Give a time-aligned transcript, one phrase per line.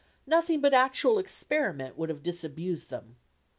[0.25, 3.17] Nothing but actual experiment would have disabused them.